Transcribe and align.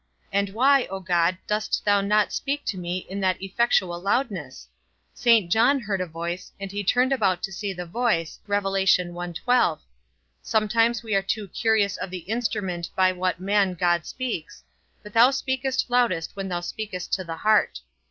And 0.33 0.49
why, 0.49 0.85
O 0.87 0.99
God, 0.99 1.37
dost 1.45 1.85
thou 1.85 2.01
not 2.01 2.33
speak 2.33 2.65
to 2.65 2.75
me, 2.79 3.05
in 3.07 3.19
that 3.19 3.39
effectual 3.39 4.01
loudness? 4.01 4.67
Saint 5.13 5.51
John 5.51 5.79
heard 5.79 6.01
a 6.01 6.07
voice, 6.07 6.51
and 6.59 6.71
he 6.71 6.83
turned 6.83 7.13
about 7.13 7.43
to 7.43 7.51
see 7.51 7.71
the 7.71 7.85
voice: 7.85 8.39
sometimes 10.41 11.03
we 11.03 11.13
are 11.13 11.21
too 11.21 11.47
curious 11.49 11.97
of 11.97 12.09
the 12.09 12.17
instrument 12.25 12.89
by 12.95 13.11
what 13.11 13.39
man 13.39 13.75
God 13.75 14.07
speaks; 14.07 14.63
but 15.03 15.13
thou 15.13 15.29
speakest 15.29 15.85
loudest 15.87 16.35
when 16.35 16.47
thou 16.47 16.61
speakest 16.61 17.13
to 17.13 17.23
the 17.23 17.37
heart. 17.37 17.81